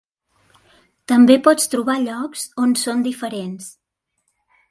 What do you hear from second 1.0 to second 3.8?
També pots trobar llocs on som diferents.